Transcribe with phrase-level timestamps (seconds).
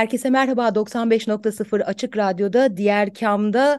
[0.00, 3.78] Herkese merhaba 95.0 Açık Radyo'da Diğer Kam'da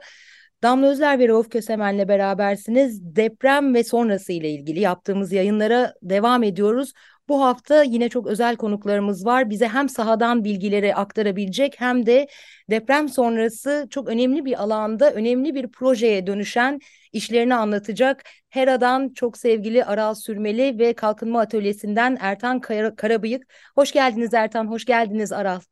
[0.63, 3.15] Damla Özler ve Rauf Kösemen'le berabersiniz.
[3.15, 6.93] Deprem ve sonrası ile ilgili yaptığımız yayınlara devam ediyoruz.
[7.29, 9.49] Bu hafta yine çok özel konuklarımız var.
[9.49, 12.27] Bize hem sahadan bilgileri aktarabilecek hem de
[12.69, 16.79] deprem sonrası çok önemli bir alanda önemli bir projeye dönüşen
[17.13, 18.23] işlerini anlatacak.
[18.49, 23.43] HERA'dan çok sevgili Aral Sürmeli ve Kalkınma Atölyesi'nden Ertan Kar Karabıyık.
[23.75, 25.70] Hoş geldiniz Ertan, hoş geldiniz Aral.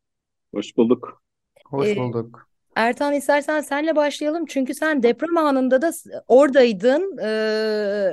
[0.54, 1.24] Hoş bulduk.
[1.66, 2.50] Hoş ee, bulduk.
[2.76, 5.92] Ertan istersen senle başlayalım çünkü sen deprem anında da
[6.28, 7.30] oradaydın e,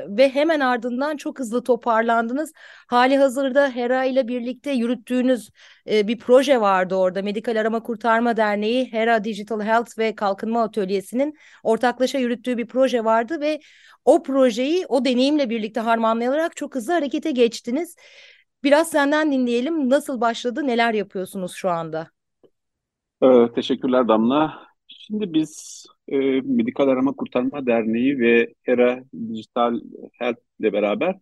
[0.09, 2.53] ve hemen ardından çok hızlı toparlandınız.
[2.87, 5.51] Hali hazırda HERA ile birlikte yürüttüğünüz
[5.91, 7.23] e, bir proje vardı orada.
[7.23, 13.41] Medikal Arama Kurtarma Derneği, HERA Digital Health ve Kalkınma Atölyesi'nin ortaklaşa yürüttüğü bir proje vardı
[13.41, 13.61] ve
[14.05, 17.97] o projeyi o deneyimle birlikte harmanlayarak çok hızlı harekete geçtiniz.
[18.65, 19.91] Biraz senden dinleyelim.
[19.91, 22.16] Nasıl başladı, neler yapıyorsunuz şu anda?
[23.22, 24.67] Ee, teşekkürler Damla.
[24.89, 29.81] Şimdi biz e, Medikal Arama Kurtarma Derneği ve HERA Digital
[30.12, 31.19] Health ile beraber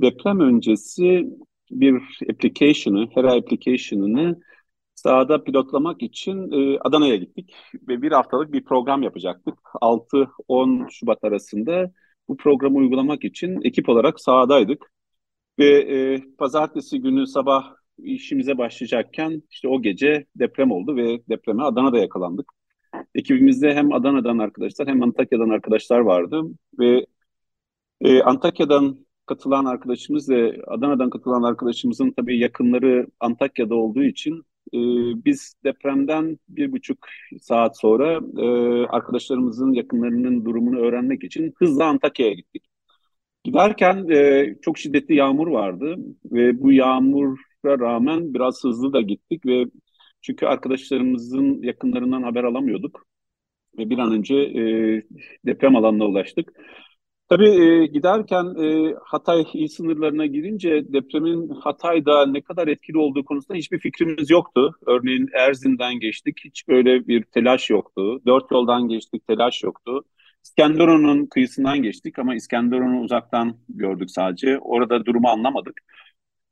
[0.00, 1.26] deprem öncesi
[1.70, 4.40] bir application'ı, HERA application'ını
[4.94, 7.54] sahada pilotlamak için e, Adana'ya gittik
[7.88, 9.58] ve bir haftalık bir program yapacaktık.
[9.80, 11.92] 6-10 Şubat arasında
[12.28, 14.92] bu programı uygulamak için ekip olarak sahadaydık.
[15.58, 21.98] Ve e, pazartesi günü sabah işimize başlayacakken işte o gece deprem oldu ve depreme Adana'da
[21.98, 22.52] yakalandık.
[23.14, 26.42] Ekibimizde hem Adana'dan arkadaşlar hem Antakya'dan arkadaşlar vardı
[26.78, 27.06] ve
[28.00, 34.78] e, Antakya'dan katılan arkadaşımız ve Adana'dan katılan arkadaşımızın tabii yakınları Antakya'da olduğu için e,
[35.24, 36.98] biz depremden bir buçuk
[37.40, 38.46] saat sonra e,
[38.86, 42.64] arkadaşlarımızın yakınlarının durumunu öğrenmek için hızla Antakya'ya gittik.
[43.44, 49.64] Giderken e, çok şiddetli yağmur vardı ve bu yağmur rağmen biraz hızlı da gittik ve
[50.22, 53.06] çünkü arkadaşlarımızın yakınlarından haber alamıyorduk
[53.78, 54.62] ve bir an önce e,
[55.46, 56.52] deprem alanına ulaştık.
[57.28, 63.58] Tabii e, giderken e, Hatay il sınırlarına girince depremin Hatay'da ne kadar etkili olduğu konusunda
[63.58, 64.72] hiçbir fikrimiz yoktu.
[64.86, 68.20] Örneğin Erzin'den geçtik, hiç böyle bir telaş yoktu.
[68.26, 70.04] Dört yoldan geçtik, telaş yoktu.
[70.44, 74.58] İskenderun'un kıyısından geçtik ama İskenderun'u uzaktan gördük sadece.
[74.58, 75.80] Orada durumu anlamadık.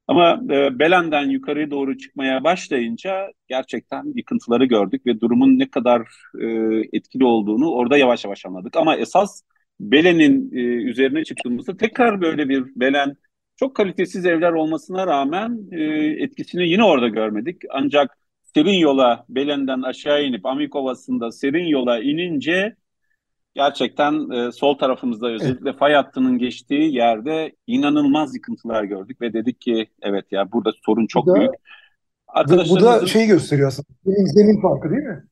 [0.08, 6.00] Ama e, Belen'den yukarıya doğru çıkmaya başlayınca gerçekten yıkıntıları gördük ve durumun ne kadar
[6.40, 6.46] e,
[6.92, 8.76] etkili olduğunu orada yavaş yavaş anladık.
[8.76, 9.42] Ama esas
[9.80, 13.16] Belen'in e, üzerine çıktığımızda tekrar böyle bir Belen
[13.56, 15.82] çok kalitesiz evler olmasına rağmen e,
[16.22, 17.62] etkisini yine orada görmedik.
[17.70, 18.18] Ancak
[18.54, 22.76] serin yola Belen'den aşağı inip Amikovası'nda serin yola inince
[23.58, 29.86] gerçekten e, sol tarafımızda özellikle fay hattının geçtiği yerde inanılmaz yıkıntılar gördük ve dedik ki
[30.02, 31.52] evet ya burada sorun çok bu da, büyük.
[32.70, 33.88] Bu da şeyi gösteriyor aslında.
[34.04, 35.24] Zemin, zemin farkı değil mi?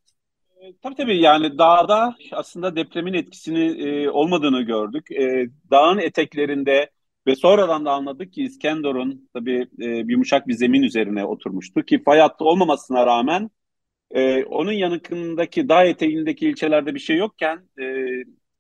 [0.61, 5.13] E, tabii tabii yani dağda aslında depremin etkisini e, olmadığını gördük.
[5.13, 6.91] E, dağın eteklerinde
[7.27, 12.19] ve sonradan da anladık ki İskenderun tabii e, yumuşak bir zemin üzerine oturmuştu ki fay
[12.19, 13.51] hattı olmamasına rağmen
[14.16, 17.84] ee, onun yanıkındaki dağ eteğindeki ilçelerde bir şey yokken e,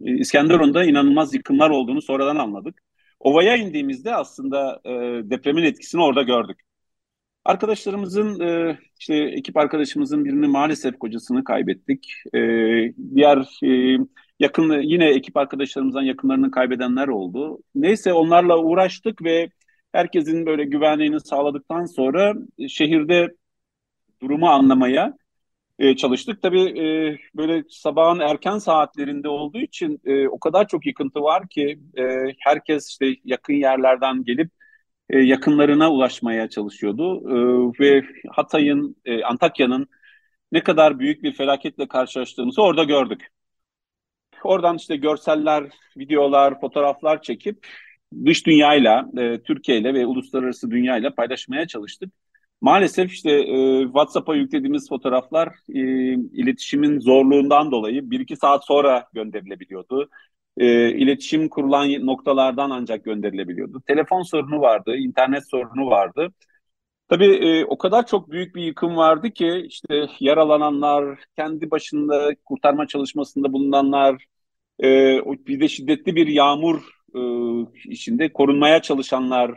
[0.00, 2.82] İskenderun'da inanılmaz yıkımlar olduğunu sonradan anladık.
[3.20, 4.90] Ovaya indiğimizde aslında e,
[5.30, 6.60] depremin etkisini orada gördük.
[7.44, 12.12] Arkadaşlarımızın, e, işte ekip arkadaşımızın birini maalesef kocasını kaybettik.
[12.34, 12.38] E,
[13.14, 13.98] diğer e,
[14.40, 17.58] yakın yine ekip arkadaşlarımızdan yakınlarını kaybedenler oldu.
[17.74, 19.50] Neyse onlarla uğraştık ve
[19.92, 22.34] herkesin böyle güvenliğini sağladıktan sonra
[22.68, 23.28] şehirde
[24.22, 25.16] durumu anlamaya
[25.78, 26.42] e, çalıştık.
[26.42, 31.80] Tabii e, böyle sabahın erken saatlerinde olduğu için e, o kadar çok yıkıntı var ki
[31.98, 32.02] e,
[32.38, 34.50] herkes işte yakın yerlerden gelip
[35.10, 37.20] e, yakınlarına ulaşmaya çalışıyordu.
[37.30, 37.36] E,
[37.80, 39.88] ve Hatay'ın, e, Antakya'nın
[40.52, 43.28] ne kadar büyük bir felaketle karşılaştığımızı orada gördük.
[44.44, 45.64] Oradan işte görseller,
[45.96, 47.66] videolar, fotoğraflar çekip
[48.24, 52.12] dış dünyayla, e, Türkiye ile ve uluslararası dünyayla paylaşmaya çalıştık.
[52.60, 55.80] Maalesef işte e, WhatsApp'a yüklediğimiz fotoğraflar e,
[56.14, 60.08] iletişimin zorluğundan dolayı bir iki saat sonra gönderilebiliyordu.
[60.56, 63.82] e, iletişim kurulan noktalardan ancak gönderilebiliyordu.
[63.86, 66.28] Telefon sorunu vardı, internet sorunu vardı.
[67.08, 72.86] Tabii e, o kadar çok büyük bir yıkım vardı ki işte yaralananlar, kendi başında kurtarma
[72.86, 74.26] çalışmasında bulunanlar,
[74.84, 74.86] e,
[75.46, 76.82] bir de şiddetli bir yağmur
[77.16, 77.20] e,
[77.90, 79.56] içinde korunmaya çalışanları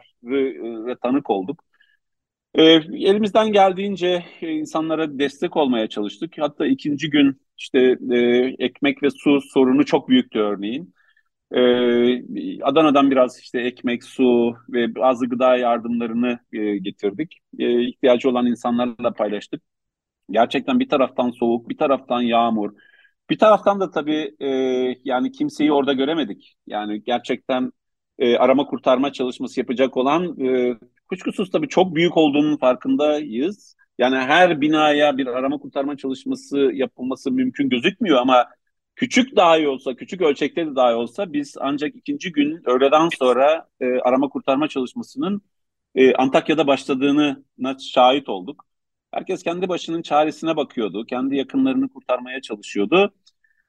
[0.91, 1.63] e, tanık olduk.
[2.55, 6.33] E, elimizden geldiğince e, insanlara destek olmaya çalıştık.
[6.39, 8.17] Hatta ikinci gün işte e,
[8.59, 10.93] ekmek ve su sorunu çok büyüktü örneğin.
[11.51, 17.37] Ee, Adana'dan biraz işte ekmek, su ve bazı gıda yardımlarını e, getirdik.
[17.59, 19.63] E, ihtiyacı olan insanlarla paylaştık.
[20.31, 22.73] Gerçekten bir taraftan soğuk, bir taraftan yağmur,
[23.29, 24.47] bir taraftan da tabii e,
[25.05, 26.55] yani kimseyi orada göremedik.
[26.67, 27.71] Yani gerçekten
[28.19, 30.77] e, arama kurtarma çalışması yapacak olan e,
[31.09, 33.75] kuşkusuz tabii çok büyük olduğunun farkındayız.
[33.97, 38.47] Yani her binaya bir arama kurtarma çalışması yapılması mümkün gözükmüyor ama
[38.95, 43.85] küçük dahi olsa, küçük ölçekte de dahi olsa biz ancak ikinci gün öğleden sonra e,
[43.99, 45.41] arama kurtarma çalışmasının
[45.95, 47.43] e, Antakya'da başladığını
[47.79, 48.65] şahit olduk.
[49.11, 53.13] Herkes kendi başının çaresine bakıyordu, kendi yakınlarını kurtarmaya çalışıyordu.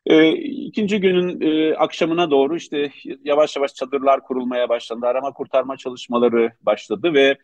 [0.06, 2.90] E, ikinci günün e, akşamına doğru işte
[3.24, 7.38] yavaş yavaş çadırlar kurulmaya başlandı, arama kurtarma çalışmaları başladı ve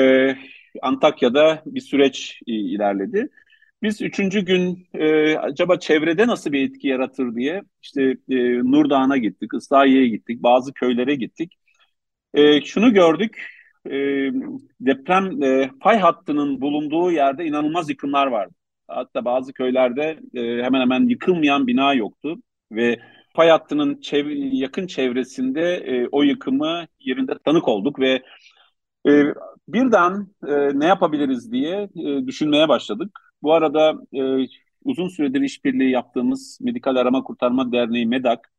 [0.00, 0.34] e,
[0.82, 3.28] Antakya'da bir süreç ilerledi.
[3.82, 9.16] Biz üçüncü gün e, acaba çevrede nasıl bir etki yaratır diye işte e, Nur Dağı'na
[9.18, 11.58] gittik, Islahiye'ye gittik, bazı köylere gittik.
[12.34, 13.46] E, şunu gördük,
[13.86, 13.90] e,
[14.80, 18.54] deprem e, fay hattının bulunduğu yerde inanılmaz yıkımlar vardı.
[18.88, 22.36] Hatta bazı köylerde e, hemen hemen yıkılmayan bina yoktu
[22.72, 23.00] ve
[23.36, 28.22] fay hattının çev yakın çevresinde e, o yıkımı yerinde tanık olduk ve
[29.08, 29.24] e,
[29.68, 33.20] birden e, ne yapabiliriz diye e, düşünmeye başladık.
[33.42, 34.46] Bu arada e,
[34.84, 38.50] uzun süredir işbirliği yaptığımız Medikal Arama Kurtarma Derneği MEDAK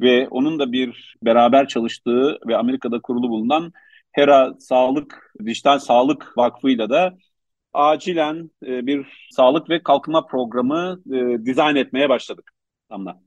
[0.00, 3.72] ve onun da bir beraber çalıştığı ve Amerika'da kurulu bulunan
[4.12, 7.14] HERA Sağlık, Dijital Sağlık Vakfı'yla da
[7.72, 12.50] acilen e, bir sağlık ve kalkınma programı e, dizayn etmeye başladık.
[12.90, 13.20] Damla.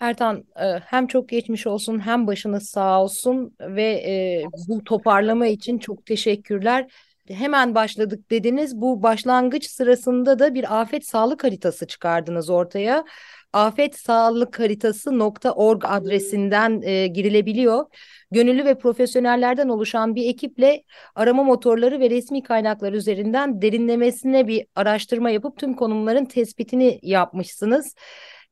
[0.00, 6.06] Ertan e, hem çok geçmiş olsun hem başınız sağ olsun ve bu toparlama için çok
[6.06, 6.86] teşekkürler
[7.34, 8.76] hemen başladık dediniz.
[8.80, 13.04] Bu başlangıç sırasında da bir afet sağlık haritası çıkardınız ortaya.
[13.52, 17.86] Afet Sağlık Haritası.org adresinden e, girilebiliyor.
[18.30, 20.82] Gönüllü ve profesyonellerden oluşan bir ekiple
[21.14, 27.94] arama motorları ve resmi kaynaklar üzerinden derinlemesine bir araştırma yapıp tüm konumların tespitini yapmışsınız.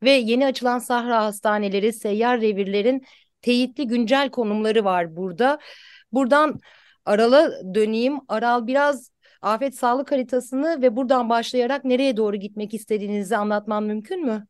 [0.03, 3.05] Ve yeni açılan sahra hastaneleri, seyyar revirlerin
[3.43, 5.59] teyitli güncel konumları var burada.
[6.13, 6.61] Buradan
[7.05, 8.19] Aral'a döneyim.
[8.29, 9.11] Aral biraz
[9.43, 14.47] afet sağlık haritasını ve buradan başlayarak nereye doğru gitmek istediğinizi anlatman mümkün mü?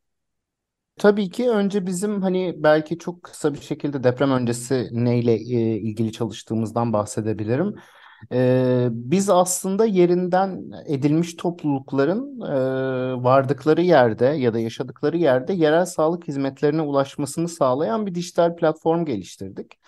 [0.99, 6.13] Tabii ki önce bizim hani belki çok kısa bir şekilde deprem öncesi neyle e, ilgili
[6.13, 7.75] çalıştığımızdan bahsedebilirim.
[8.33, 12.41] Ee, biz aslında yerinden edilmiş toplulukların
[13.21, 19.05] e, vardıkları yerde ya da yaşadıkları yerde yerel sağlık hizmetlerine ulaşmasını sağlayan bir dijital platform
[19.05, 19.81] geliştirdik.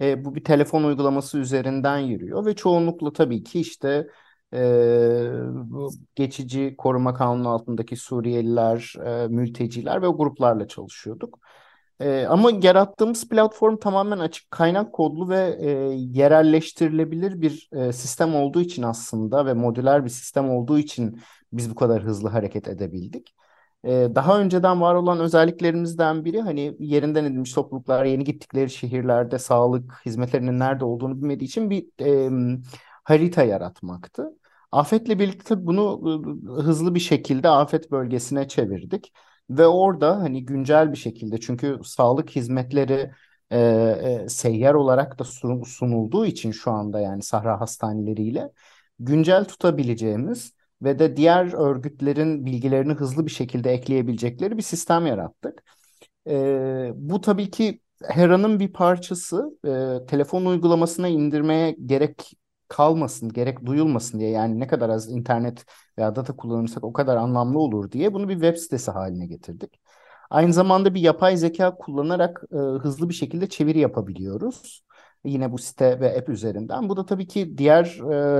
[0.00, 4.08] E, bu bir telefon uygulaması üzerinden yürüyor ve çoğunlukla tabii ki işte
[4.54, 4.58] e,
[5.54, 11.38] bu geçici koruma kanunu altındaki Suriyeliler, e, mülteciler ve o gruplarla çalışıyorduk.
[12.00, 18.60] E, ama yarattığımız platform tamamen açık kaynak kodlu ve e, yerelleştirilebilir bir e, sistem olduğu
[18.60, 21.20] için aslında ve modüler bir sistem olduğu için
[21.52, 23.34] biz bu kadar hızlı hareket edebildik.
[23.84, 30.00] Ee, daha önceden var olan özelliklerimizden biri hani yerinden edilmiş topluluklar yeni gittikleri şehirlerde sağlık
[30.06, 32.30] hizmetlerinin nerede olduğunu bilmediği için bir e,
[33.04, 34.38] harita yaratmaktı.
[34.72, 36.00] Afetle birlikte bunu
[36.64, 39.12] hızlı bir şekilde afet bölgesine çevirdik
[39.50, 43.10] ve orada hani güncel bir şekilde çünkü sağlık hizmetleri
[43.50, 45.24] e, e, seyyar olarak da
[45.64, 48.52] sunulduğu için şu anda yani Sahra hastaneleriyle
[48.98, 55.64] güncel tutabileceğimiz ve de diğer örgütlerin bilgilerini hızlı bir şekilde ekleyebilecekleri bir sistem yarattık.
[56.28, 59.58] E, bu tabii ki Hera'nın bir parçası.
[59.64, 62.32] E, telefon uygulamasına indirmeye gerek
[62.68, 65.64] kalmasın, gerek duyulmasın diye yani ne kadar az internet
[65.98, 69.80] veya data kullanırsak o kadar anlamlı olur diye bunu bir web sitesi haline getirdik.
[70.30, 74.84] Aynı zamanda bir yapay zeka kullanarak e, hızlı bir şekilde çeviri yapabiliyoruz.
[75.24, 76.88] Yine bu site ve app üzerinden.
[76.88, 77.84] Bu da tabii ki diğer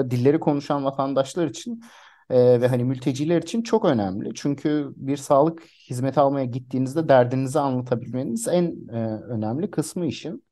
[0.00, 1.82] e, dilleri konuşan vatandaşlar için
[2.30, 4.35] e, ve hani mülteciler için çok önemli.
[4.35, 10.48] Çünkü bir sağlık hizmeti almaya gittiğinizde derdinizi anlatabilmeniz en e, önemli kısmı işin.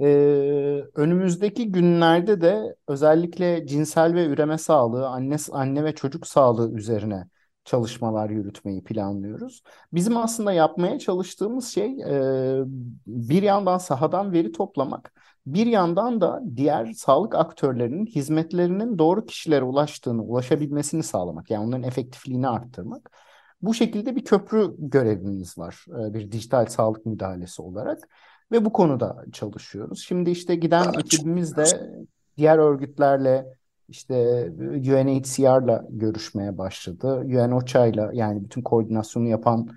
[0.00, 0.04] E,
[0.94, 7.24] önümüzdeki günlerde de özellikle cinsel ve üreme sağlığı, anne, anne ve çocuk sağlığı üzerine
[7.64, 9.62] çalışmalar yürütmeyi planlıyoruz.
[9.92, 12.62] Bizim aslında yapmaya çalıştığımız şey e,
[13.06, 15.12] bir yandan sahadan veri toplamak,
[15.46, 21.50] bir yandan da diğer sağlık aktörlerinin hizmetlerinin doğru kişilere ulaştığını, ulaşabilmesini sağlamak.
[21.50, 23.10] Yani onların efektifliğini arttırmak.
[23.62, 28.08] Bu şekilde bir köprü görevimiz var e, bir dijital sağlık müdahalesi olarak
[28.52, 30.04] ve bu konuda çalışıyoruz.
[30.06, 31.64] Şimdi işte giden ekibimiz de
[32.36, 33.46] diğer örgütlerle
[33.88, 37.20] işte UNHCR'la görüşmeye başladı.
[37.24, 39.68] UNOCHA'yla yani bütün koordinasyonu yapan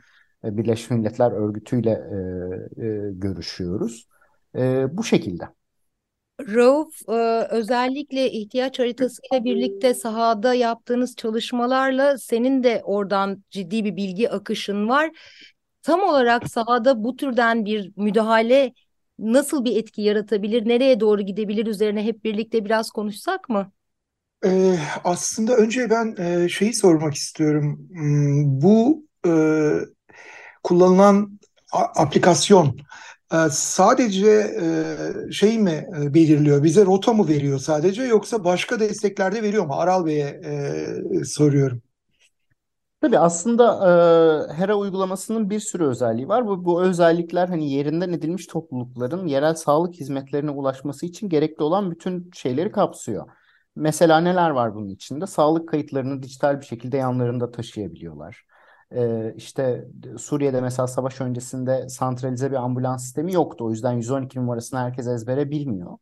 [0.43, 4.07] e, Birleşmiş Milletler Örgütü'yle e, e, görüşüyoruz.
[4.55, 5.60] E, bu şekilde.
[6.39, 7.13] Rauf, e,
[7.49, 15.11] özellikle ihtiyaç haritasıyla birlikte sahada yaptığınız çalışmalarla senin de oradan ciddi bir bilgi akışın var.
[15.81, 18.73] Tam olarak sahada bu türden bir müdahale
[19.19, 23.71] nasıl bir etki yaratabilir, nereye doğru gidebilir üzerine hep birlikte biraz konuşsak mı?
[24.45, 27.87] Ee, aslında önce ben e, şeyi sormak istiyorum.
[27.93, 29.31] Hmm, bu e,
[30.63, 31.39] kullanılan
[31.73, 32.77] aplikasyon
[33.51, 34.27] sadece
[35.29, 36.63] e, şey mi e, belirliyor?
[36.63, 39.73] Bize rota mı veriyor sadece yoksa başka destekler de veriyor mu?
[39.73, 40.41] Aral Bey'e
[41.21, 41.81] e, soruyorum.
[43.01, 43.63] Tabii aslında
[44.49, 46.47] e, HERA uygulamasının bir sürü özelliği var.
[46.47, 52.31] Bu, bu özellikler hani yerinden edilmiş toplulukların yerel sağlık hizmetlerine ulaşması için gerekli olan bütün
[52.33, 53.25] şeyleri kapsıyor.
[53.75, 55.27] Mesela neler var bunun içinde?
[55.27, 58.45] Sağlık kayıtlarını dijital bir şekilde yanlarında taşıyabiliyorlar.
[58.95, 63.65] Ee, işte Suriye'de mesela savaş öncesinde santralize bir ambulans sistemi yoktu.
[63.65, 65.97] O yüzden 112 numarasını herkes ezbere bilmiyor.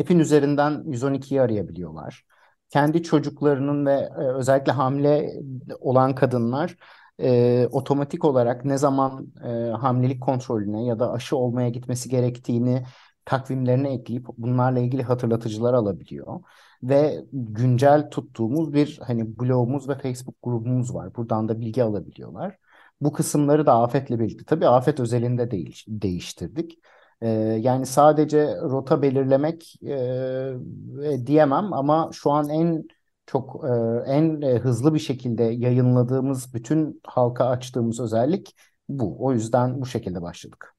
[0.00, 2.24] App'in üzerinden 112'yi arayabiliyorlar.
[2.70, 5.32] Kendi çocuklarının ve e, özellikle hamile
[5.80, 6.76] olan kadınlar
[7.20, 12.84] e, otomatik olarak ne zaman e, hamilelik kontrolüne ya da aşı olmaya gitmesi gerektiğini
[13.24, 16.40] takvimlerine ekleyip bunlarla ilgili hatırlatıcılar alabiliyor
[16.82, 21.14] ve güncel tuttuğumuz bir hani blogumuz ve Facebook grubumuz var.
[21.14, 22.58] Buradan da bilgi alabiliyorlar.
[23.00, 26.78] Bu kısımları da afetle birlikte tabii afet özelinde değil, değiştirdik.
[27.20, 27.28] Ee,
[27.60, 32.84] yani sadece rota belirlemek e, diyemem ama şu an en
[33.26, 33.68] çok e,
[34.12, 38.56] en e, hızlı bir şekilde yayınladığımız bütün halka açtığımız özellik
[38.88, 39.24] bu.
[39.24, 40.73] O yüzden bu şekilde başladık.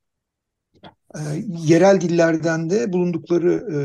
[1.15, 3.77] E, yerel dillerden de bulundukları e,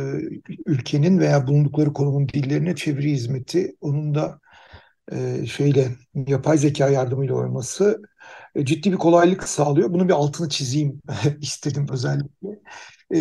[0.66, 4.40] ülkenin veya bulundukları konumun dillerine çeviri hizmeti onun da
[5.12, 8.02] e, şeyle yapay zeka yardımıyla olması
[8.54, 9.92] e, ciddi bir kolaylık sağlıyor.
[9.92, 11.02] Bunun bir altını çizeyim
[11.40, 12.48] istedim özellikle.
[13.14, 13.18] E,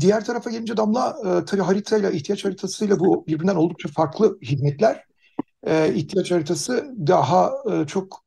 [0.00, 5.04] diğer tarafa gelince Damla e, tabii haritayla, ihtiyaç haritasıyla bu birbirinden oldukça farklı hizmetler.
[5.66, 8.24] E, ihtiyaç haritası daha e, çok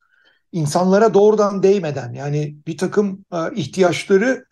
[0.56, 4.46] insanlara doğrudan değmeden yani bir takım e, ihtiyaçları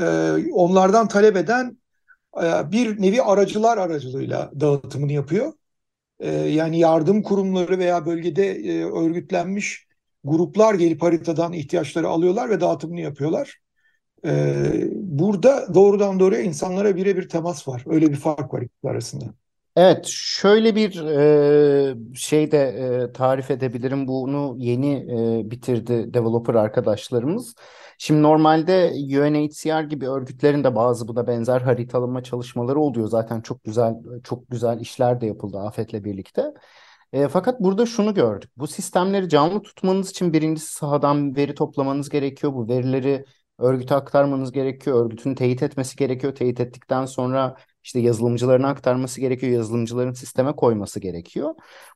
[0.00, 0.06] e,
[0.52, 1.78] onlardan talep eden
[2.42, 5.52] e, bir nevi aracılar aracılığıyla dağıtımını yapıyor.
[6.20, 9.86] E, yani yardım kurumları veya bölgede e, örgütlenmiş
[10.24, 13.58] gruplar gelip haritadan ihtiyaçları alıyorlar ve dağıtımını yapıyorlar.
[14.24, 14.54] E,
[14.94, 17.84] burada doğrudan doğruya insanlara birebir temas var.
[17.86, 19.24] Öyle bir fark var arasında.
[19.80, 24.08] Evet, şöyle bir e, şey de e, tarif edebilirim.
[24.08, 24.96] Bunu yeni
[25.46, 27.54] e, bitirdi developer arkadaşlarımız.
[27.98, 33.08] Şimdi normalde UNHCR gibi örgütlerin de bazı buna benzer haritalama çalışmaları oluyor.
[33.08, 33.94] Zaten çok güzel
[34.24, 36.44] çok güzel işler de yapıldı Afet'le birlikte.
[37.12, 38.50] E, fakat burada şunu gördük.
[38.56, 42.54] Bu sistemleri canlı tutmanız için birincisi sahadan veri toplamanız gerekiyor.
[42.54, 43.24] Bu verileri
[43.58, 45.04] örgüte aktarmanız gerekiyor.
[45.04, 46.34] Örgütün teyit etmesi gerekiyor.
[46.34, 51.54] Teyit ettikten sonra işte yazılımcılarına aktarması gerekiyor, yazılımcıların sisteme koyması gerekiyor.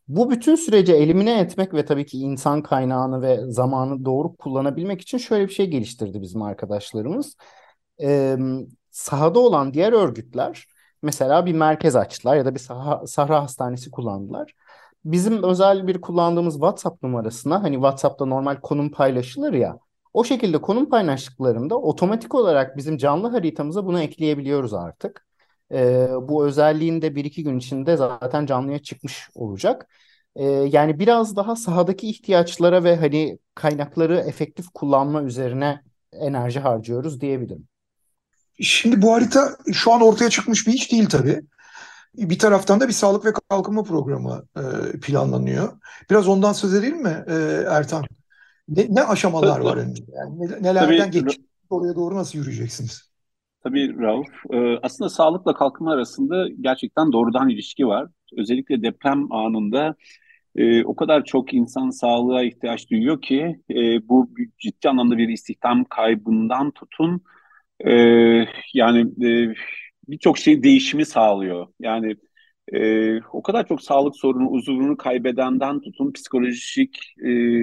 [0.09, 5.19] Bu bütün süreci elimine etmek ve tabii ki insan kaynağını ve zamanı doğru kullanabilmek için
[5.19, 7.37] şöyle bir şey geliştirdi bizim arkadaşlarımız.
[8.03, 8.37] Ee,
[8.91, 10.67] sahada olan diğer örgütler
[11.03, 14.55] mesela bir merkez açtılar ya da bir saha, sahra hastanesi kullandılar.
[15.05, 19.79] Bizim özel bir kullandığımız WhatsApp numarasına hani WhatsApp'ta normal konum paylaşılır ya
[20.15, 25.27] o şekilde konum paylaştıklarında otomatik olarak bizim canlı haritamıza bunu ekleyebiliyoruz artık.
[25.73, 29.89] E, bu özelliğin de bir iki gün içinde zaten canlıya çıkmış olacak.
[30.37, 35.81] E, yani biraz daha sahadaki ihtiyaçlara ve hani kaynakları efektif kullanma üzerine
[36.13, 37.69] enerji harcıyoruz diyebilirim.
[38.61, 41.43] Şimdi bu harita şu an ortaya çıkmış bir iş değil tabii.
[42.15, 44.63] Bir taraftan da bir sağlık ve kalkınma programı e,
[45.01, 45.73] planlanıyor.
[46.11, 47.35] Biraz ondan söz edelim mi e,
[47.69, 48.05] Ertan?
[48.69, 50.01] Ne, ne aşamalar var önünde?
[50.13, 53.14] Yani nelerden geçip oraya doğru nasıl yürüyeceksiniz?
[53.65, 54.27] Tabii Rauf.
[54.53, 58.09] Ee, aslında sağlıkla kalkınma arasında gerçekten doğrudan ilişki var.
[58.37, 59.95] Özellikle deprem anında
[60.57, 65.85] e, o kadar çok insan sağlığa ihtiyaç duyuyor ki e, bu ciddi anlamda bir istihdam
[65.85, 67.23] kaybından tutun
[67.87, 67.93] e,
[68.75, 69.07] yani
[70.09, 71.67] birçok şey değişimi sağlıyor.
[71.81, 72.17] Yani
[73.33, 77.15] o kadar çok sağlık sorunu, huzurunu kaybedenden tutun psikolojik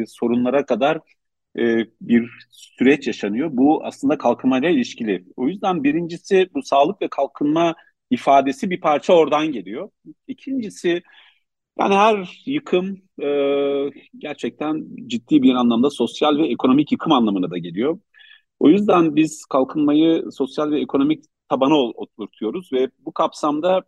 [0.08, 1.00] sorunlara kadar
[1.60, 3.50] e, bir süreç yaşanıyor.
[3.54, 5.26] Bu aslında kalkınmayla ilişkili.
[5.36, 7.76] O yüzden birincisi bu sağlık ve kalkınma
[8.10, 9.90] ifadesi bir parça oradan geliyor.
[10.28, 11.04] İkincisi
[11.80, 13.28] yani her yıkım e,
[14.18, 18.00] gerçekten ciddi bir anlamda sosyal ve ekonomik yıkım anlamına da geliyor.
[18.60, 23.84] O yüzden biz kalkınmayı sosyal ve ekonomik tabana oturtuyoruz ve bu kapsamda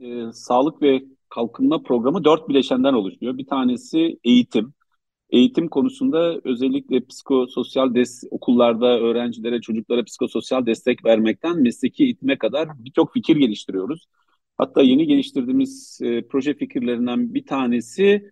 [0.00, 3.38] e, sağlık ve kalkınma programı dört bileşenden oluşuyor.
[3.38, 4.74] Bir tanesi eğitim.
[5.30, 13.12] Eğitim konusunda özellikle psikososyal des okullarda öğrencilere, çocuklara psikososyal destek vermekten mesleki eğitime kadar birçok
[13.12, 14.06] fikir geliştiriyoruz.
[14.58, 18.30] Hatta yeni geliştirdiğimiz e, proje fikirlerinden bir tanesi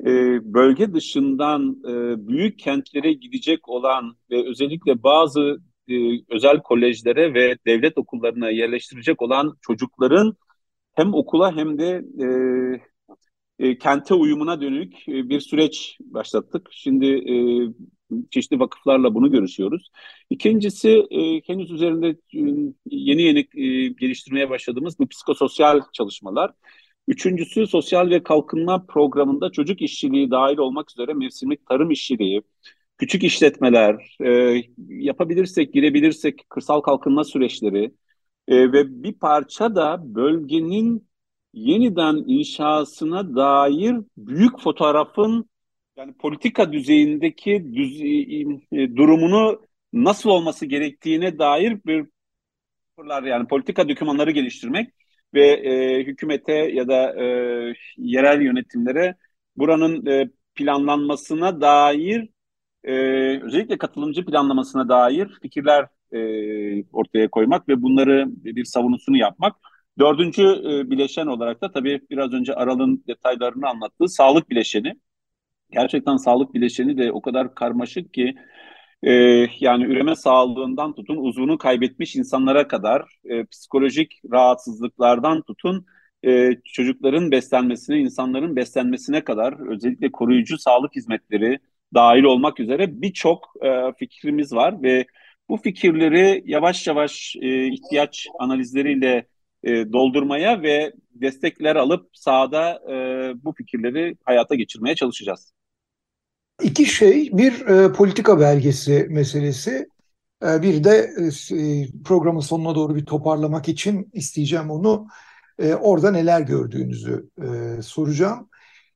[0.00, 0.06] e,
[0.54, 5.94] bölge dışından e, büyük kentlere gidecek olan ve özellikle bazı e,
[6.28, 10.36] özel kolejlere ve devlet okullarına yerleştirecek olan çocukların
[10.92, 12.26] hem okula hem de e,
[13.60, 16.68] e, kente uyumuna dönük e, bir süreç başlattık.
[16.72, 17.34] Şimdi e,
[18.30, 19.90] çeşitli vakıflarla bunu görüşüyoruz.
[20.30, 22.16] İkincisi e, henüz üzerinde e,
[22.86, 26.52] yeni yeni e, geliştirmeye başladığımız bu psikososyal çalışmalar.
[27.08, 32.42] Üçüncüsü sosyal ve kalkınma programında çocuk işçiliği dahil olmak üzere mevsimlik tarım işçiliği,
[32.98, 37.94] küçük işletmeler, e, yapabilirsek, girebilirsek kırsal kalkınma süreçleri
[38.48, 41.09] e, ve bir parça da bölgenin
[41.52, 45.50] yeniden inşasına dair büyük fotoğrafın
[45.96, 48.00] yani politika düzeyindeki düz,
[48.72, 52.06] e, durumunu nasıl olması gerektiğine dair bir
[53.08, 54.90] yani politika dokümanları geliştirmek
[55.34, 57.24] ve e, hükümete ya da e,
[57.96, 59.16] yerel yönetimlere
[59.56, 62.28] buranın e, planlanmasına dair
[62.84, 62.92] e,
[63.42, 66.20] özellikle katılımcı planlamasına dair fikirler e,
[66.92, 69.56] ortaya koymak ve bunları bir savunusunu yapmak.
[70.00, 74.94] Dördüncü e, bileşen olarak da tabii biraz önce Aral'ın detaylarını anlattığı sağlık bileşeni.
[75.70, 78.34] Gerçekten sağlık bileşeni de o kadar karmaşık ki
[79.02, 79.12] e,
[79.60, 85.86] yani üreme sağlığından tutun uzvunu kaybetmiş insanlara kadar e, psikolojik rahatsızlıklardan tutun
[86.26, 91.58] e, çocukların beslenmesine, insanların beslenmesine kadar özellikle koruyucu sağlık hizmetleri
[91.94, 95.06] dahil olmak üzere birçok e, fikrimiz var ve
[95.48, 99.26] bu fikirleri yavaş yavaş e, ihtiyaç analizleriyle
[99.64, 102.94] e, doldurmaya ve destekler alıp sahada e,
[103.44, 105.52] bu fikirleri hayata geçirmeye çalışacağız.
[106.62, 109.88] İki şey, bir e, politika belgesi meselesi,
[110.44, 111.10] e, bir de
[111.50, 115.06] e, programın sonuna doğru bir toparlamak için isteyeceğim onu.
[115.58, 118.48] E, orada neler gördüğünüzü e, soracağım.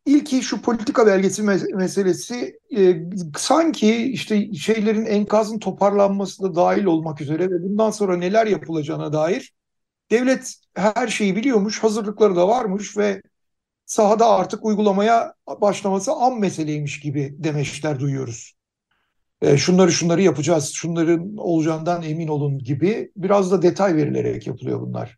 [0.06, 1.42] İlki şu politika belgesi
[1.74, 3.02] meselesi e,
[3.36, 9.54] sanki işte şeylerin enkazın toparlanması da dahil olmak üzere ve bundan sonra neler yapılacağına dair
[10.10, 13.22] devlet her şeyi biliyormuş, hazırlıkları da varmış ve
[13.86, 18.54] sahada artık uygulamaya başlaması an meseleymiş gibi demeçler duyuyoruz.
[19.42, 25.16] E, şunları şunları yapacağız, şunların olacağından emin olun gibi biraz da detay verilerek yapılıyor bunlar.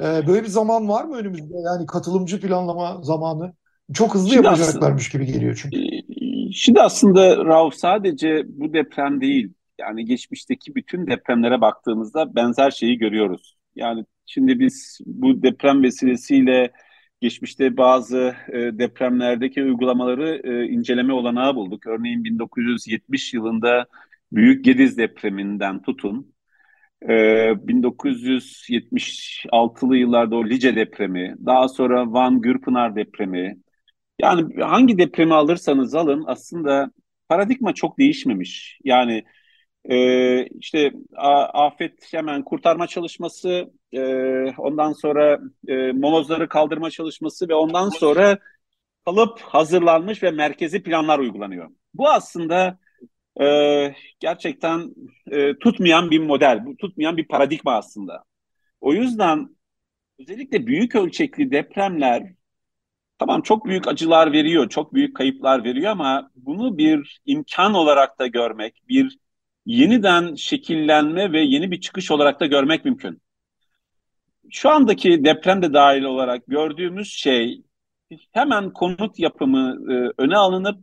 [0.00, 1.54] E, böyle bir zaman var mı önümüzde?
[1.64, 3.52] Yani katılımcı planlama zamanı.
[3.92, 5.78] Çok hızlı şimdi yapacaklarmış aslında, gibi geliyor çünkü.
[5.78, 9.52] E, şimdi aslında Rauf sadece bu deprem değil.
[9.80, 13.57] Yani geçmişteki bütün depremlere baktığımızda benzer şeyi görüyoruz.
[13.78, 16.72] Yani şimdi biz bu deprem vesilesiyle
[17.20, 21.86] geçmişte bazı e, depremlerdeki uygulamaları e, inceleme olanağı bulduk.
[21.86, 23.86] Örneğin 1970 yılında
[24.32, 26.34] Büyük Gediz depreminden tutun,
[27.02, 33.58] e, 1976'lı yıllarda o Lice depremi, daha sonra Van Gürpınar depremi.
[34.20, 36.90] Yani hangi depremi alırsanız alın aslında
[37.28, 38.80] paradigma çok değişmemiş.
[38.84, 39.24] Yani
[39.84, 40.92] e, işte
[41.54, 44.02] afet hemen kurtarma çalışması, e,
[44.50, 48.38] ondan sonra e, molozları kaldırma çalışması ve ondan sonra
[49.04, 51.70] kalıp hazırlanmış ve merkezi planlar uygulanıyor.
[51.94, 52.78] Bu aslında
[53.40, 53.46] e,
[54.20, 54.94] gerçekten
[55.30, 58.24] e, tutmayan bir model, tutmayan bir paradigma aslında.
[58.80, 59.56] O yüzden
[60.18, 62.32] özellikle büyük ölçekli depremler
[63.18, 68.26] tamam çok büyük acılar veriyor, çok büyük kayıplar veriyor ama bunu bir imkan olarak da
[68.26, 69.18] görmek, bir
[69.68, 73.22] yeniden şekillenme ve yeni bir çıkış olarak da görmek mümkün.
[74.50, 77.62] Şu andaki deprem de dahil olarak gördüğümüz şey
[78.32, 80.78] hemen konut yapımı e, öne alınıp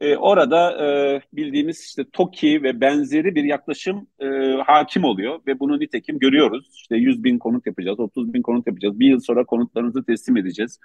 [0.00, 4.26] e, orada e, bildiğimiz işte TOKİ ve benzeri bir yaklaşım e,
[4.66, 6.70] hakim oluyor ve bunu nitekim görüyoruz.
[6.74, 10.78] İşte 100 bin konut yapacağız, 30 bin konut yapacağız, bir yıl sonra konutlarınızı teslim edeceğiz.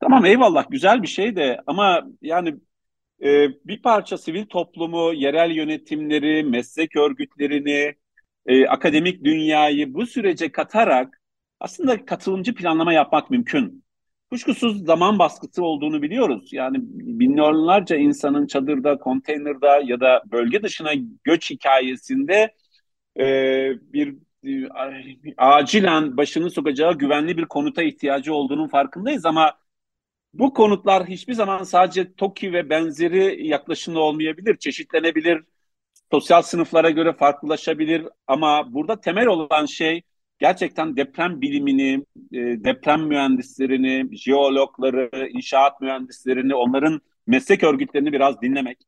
[0.00, 2.54] Tamam eyvallah güzel bir şey de ama yani
[3.22, 7.94] e, bir parça sivil toplumu, yerel yönetimleri, meslek örgütlerini,
[8.46, 11.20] e, akademik dünyayı bu sürece katarak
[11.60, 13.84] aslında katılımcı planlama yapmak mümkün.
[14.30, 16.52] kuşkusuz zaman baskısı olduğunu biliyoruz.
[16.52, 20.92] Yani milyonlarca insanın çadırda, konteynerda ya da bölge dışına
[21.24, 22.54] göç hikayesinde
[23.20, 23.24] e,
[23.92, 24.14] bir
[24.46, 24.68] e,
[25.36, 29.52] acilen başını sokacağı güvenli bir konuta ihtiyacı olduğunun farkındayız ama
[30.38, 35.44] bu konutlar hiçbir zaman sadece TOKİ ve benzeri yaklaşımda olmayabilir, çeşitlenebilir,
[36.10, 38.06] sosyal sınıflara göre farklılaşabilir.
[38.26, 40.02] Ama burada temel olan şey
[40.38, 48.78] gerçekten deprem bilimini, e, deprem mühendislerini, jeologları, inşaat mühendislerini, onların meslek örgütlerini biraz dinlemek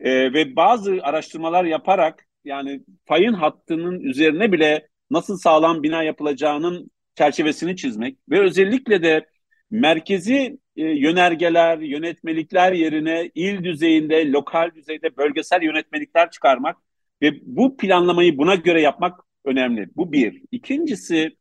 [0.00, 7.76] e, ve bazı araştırmalar yaparak yani fayın hattının üzerine bile nasıl sağlam bina yapılacağının çerçevesini
[7.76, 9.26] çizmek ve özellikle de
[9.70, 16.76] merkezi e, yönergeler, yönetmelikler yerine il düzeyinde, lokal düzeyde bölgesel yönetmelikler çıkarmak
[17.22, 19.88] ve bu planlamayı buna göre yapmak önemli.
[19.96, 20.42] Bu bir.
[20.52, 21.36] İkincisi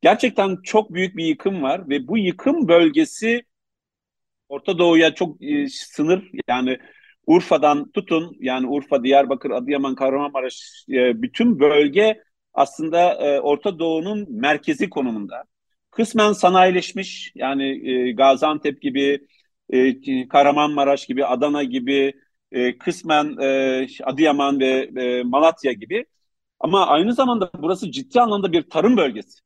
[0.00, 3.42] gerçekten çok büyük bir yıkım var ve bu yıkım bölgesi
[4.48, 6.78] Orta Doğu'ya çok e, sınır yani
[7.26, 12.22] Urfa'dan tutun yani Urfa, Diyarbakır, Adıyaman, Kahramanmaraş e, bütün bölge
[12.54, 15.44] aslında e, Orta Doğu'nun merkezi konumunda.
[15.92, 19.26] Kısmen sanayileşmiş yani e, Gaziantep gibi,
[19.70, 22.12] e, Kahramanmaraş gibi, Adana gibi,
[22.52, 26.06] e, kısmen e, Adıyaman ve e, Malatya gibi.
[26.60, 29.40] Ama aynı zamanda burası ciddi anlamda bir tarım bölgesi.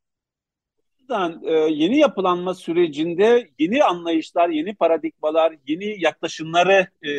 [0.99, 7.11] yüzden e, yeni yapılanma sürecinde yeni anlayışlar, yeni paradigmalar, yeni yaklaşımları e,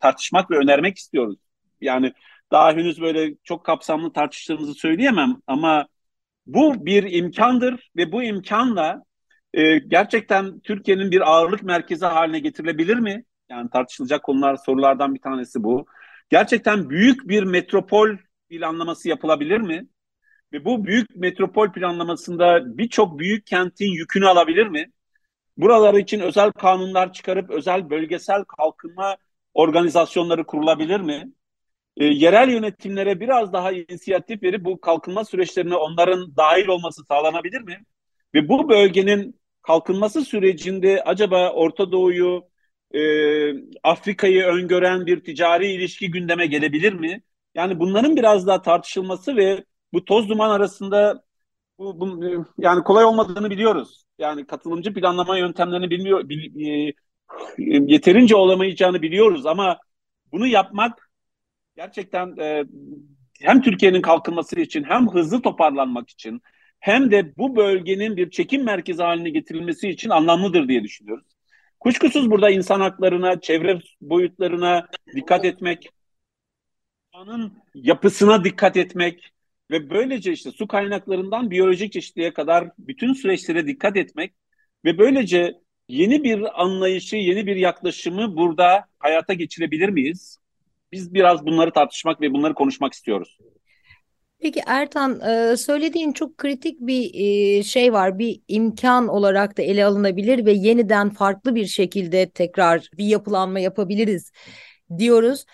[0.00, 1.38] tartışmak ve önermek istiyoruz.
[1.80, 2.12] Yani
[2.52, 5.88] daha henüz böyle çok kapsamlı tartıştığımızı söyleyemem ama
[6.46, 9.04] bu bir imkandır ve bu imkanla
[9.54, 13.24] e, gerçekten Türkiye'nin bir ağırlık merkezi haline getirilebilir mi?
[13.50, 15.86] Yani tartışılacak konular, sorulardan bir tanesi bu.
[16.30, 18.08] Gerçekten büyük bir metropol
[18.48, 19.86] planlaması yapılabilir mi?
[20.52, 24.90] Ve bu büyük metropol planlamasında birçok büyük kentin yükünü alabilir mi?
[25.56, 29.16] Buralar için özel kanunlar çıkarıp özel bölgesel kalkınma
[29.54, 31.32] organizasyonları kurulabilir mi?
[31.96, 37.84] E, yerel yönetimlere biraz daha inisiyatif verip bu kalkınma süreçlerine onların dahil olması sağlanabilir mi?
[38.34, 42.44] Ve bu bölgenin kalkınması sürecinde acaba Orta Doğu'yu,
[42.94, 43.00] e,
[43.82, 47.22] Afrika'yı öngören bir ticari ilişki gündeme gelebilir mi?
[47.54, 51.24] Yani bunların biraz daha tartışılması ve bu toz duman arasında
[51.78, 52.24] bu, bu
[52.58, 54.04] yani kolay olmadığını biliyoruz.
[54.18, 56.92] Yani katılımcı planlama yöntemlerini bilmiyor, bil, e,
[57.92, 59.78] yeterince olamayacağını biliyoruz ama
[60.32, 61.09] bunu yapmak
[61.80, 62.64] gerçekten e,
[63.40, 66.42] hem Türkiye'nin kalkınması için hem hızlı toparlanmak için
[66.80, 71.26] hem de bu bölgenin bir çekim merkezi haline getirilmesi için anlamlıdır diye düşünüyoruz.
[71.80, 75.88] Kuşkusuz burada insan haklarına, çevre boyutlarına dikkat etmek,
[77.14, 79.32] doğanın yapısına dikkat etmek
[79.70, 84.32] ve böylece işte su kaynaklarından biyolojik çeşitliliğe kadar bütün süreçlere dikkat etmek
[84.84, 85.54] ve böylece
[85.88, 90.39] yeni bir anlayışı, yeni bir yaklaşımı burada hayata geçirebilir miyiz?
[90.92, 93.38] Biz biraz bunları tartışmak ve bunları konuşmak istiyoruz.
[94.42, 95.20] Peki Ertan,
[95.54, 98.18] söylediğin çok kritik bir şey var.
[98.18, 104.32] Bir imkan olarak da ele alınabilir ve yeniden farklı bir şekilde tekrar bir yapılanma yapabiliriz
[104.98, 105.44] diyoruz.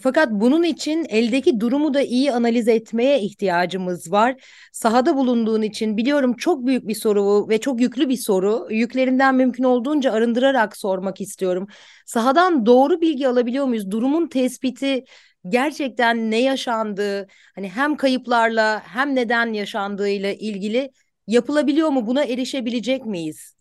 [0.00, 4.36] Fakat bunun için eldeki durumu da iyi analiz etmeye ihtiyacımız var.
[4.72, 8.66] Sahada bulunduğun için biliyorum çok büyük bir soru ve çok yüklü bir soru.
[8.70, 11.66] Yüklerinden mümkün olduğunca arındırarak sormak istiyorum.
[12.06, 13.90] Sahadan doğru bilgi alabiliyor muyuz?
[13.90, 15.04] Durumun tespiti
[15.48, 20.90] gerçekten ne yaşandığı, hani hem kayıplarla hem neden yaşandığıyla ilgili
[21.26, 22.06] yapılabiliyor mu?
[22.06, 23.56] Buna erişebilecek miyiz?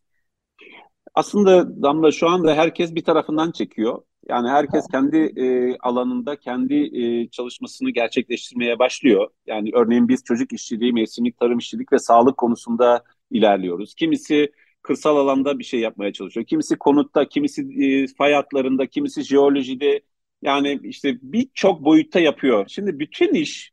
[1.13, 4.02] Aslında Damla şu anda herkes bir tarafından çekiyor.
[4.29, 9.29] Yani herkes kendi e, alanında kendi e, çalışmasını gerçekleştirmeye başlıyor.
[9.47, 13.95] Yani örneğin biz çocuk işçiliği, mevsimlik tarım işçilik ve sağlık konusunda ilerliyoruz.
[13.95, 16.45] Kimisi kırsal alanda bir şey yapmaya çalışıyor.
[16.45, 20.01] Kimisi konutta, kimisi e, fay hatlarında, kimisi jeolojide.
[20.41, 22.65] Yani işte birçok boyutta yapıyor.
[22.67, 23.71] Şimdi bütün iş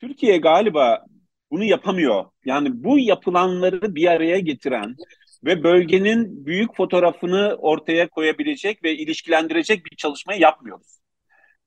[0.00, 1.06] Türkiye galiba
[1.50, 2.24] bunu yapamıyor.
[2.44, 4.96] Yani bu yapılanları bir araya getiren
[5.44, 10.98] ve bölgenin büyük fotoğrafını ortaya koyabilecek ve ilişkilendirecek bir çalışmayı yapmıyoruz.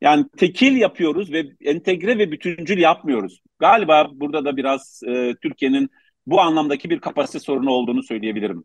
[0.02, 3.42] Yani tekil yapıyoruz ve entegre ve bütüncül yapmıyoruz.
[3.60, 5.90] Galiba burada da biraz e, Türkiye'nin
[6.26, 8.64] bu anlamdaki bir kapasite sorunu olduğunu söyleyebilirim.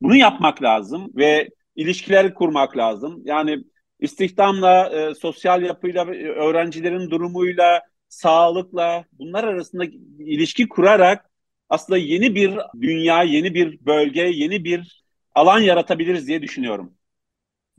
[0.00, 3.22] Bunu yapmak lazım ve ilişkiler kurmak lazım.
[3.24, 3.64] Yani
[4.00, 9.84] istihdamla, e, sosyal yapıyla, öğrencilerin durumuyla, sağlıkla bunlar arasında
[10.18, 11.30] ilişki kurarak
[11.68, 16.94] aslında yeni bir dünya, yeni bir bölge, yeni bir alan yaratabiliriz diye düşünüyorum.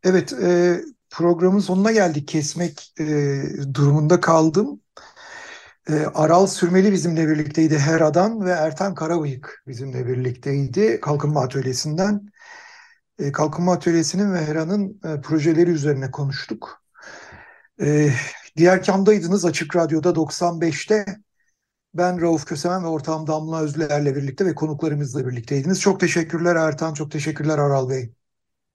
[0.04, 0.76] Evet, e,
[1.10, 2.28] programın sonuna geldik.
[2.28, 3.06] Kesmek e,
[3.74, 4.82] durumunda kaldım.
[5.89, 12.30] E, Aral Sürmeli bizimle birlikteydi Hera'dan ve Ertan Karabıyık bizimle birlikteydi Kalkınma Atölyesi'nden.
[13.19, 16.84] e, Kalkınma Atölyesi'nin ve HERA'nın e, projeleri üzerine konuştuk.
[17.82, 18.12] E,
[18.58, 21.06] diğer kamdaydınız Açık Radyo'da 95'te.
[21.95, 25.81] Ben Rauf Kösemen ve ortağım Damla Özler'le birlikte ve konuklarımızla birlikteydiniz.
[25.81, 28.13] Çok teşekkürler Ertan, çok teşekkürler Aral Bey.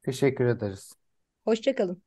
[0.03, 0.93] Teşekkür ederiz.
[1.45, 2.03] Hoşçakalın.